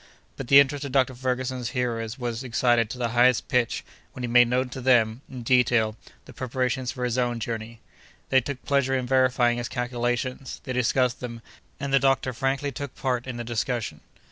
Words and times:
But 0.35 0.47
the 0.47 0.59
interest 0.59 0.83
of 0.83 0.91
Dr. 0.93 1.13
Ferguson's 1.13 1.69
hearers 1.77 2.17
was 2.17 2.43
excited 2.43 2.89
to 2.89 2.97
the 2.97 3.09
highest 3.09 3.47
pitch 3.49 3.85
when 4.13 4.23
he 4.23 4.27
made 4.27 4.47
known 4.47 4.67
to 4.69 4.81
them, 4.81 5.21
in 5.29 5.43
detail, 5.43 5.95
the 6.25 6.33
preparations 6.33 6.91
for 6.91 7.05
his 7.05 7.19
own 7.19 7.39
journey. 7.39 7.81
They 8.29 8.41
took 8.41 8.65
pleasure 8.65 8.95
in 8.97 9.05
verifying 9.05 9.59
his 9.59 9.69
calculations; 9.69 10.59
they 10.63 10.73
discussed 10.73 11.19
them; 11.19 11.43
and 11.79 11.93
the 11.93 11.99
doctor 11.99 12.33
frankly 12.33 12.71
took 12.71 12.95
part 12.95 13.27
in 13.27 13.37
the 13.37 13.43
discussion. 13.43 14.01